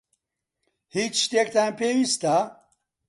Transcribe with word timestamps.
هیچ 0.95 1.13
شتێکتان 1.23 1.71
پێویستە؟ 1.79 2.35